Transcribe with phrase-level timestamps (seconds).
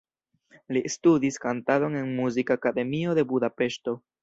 [0.77, 3.99] Li studis kantadon en Muzikakademio de Budapeŝto.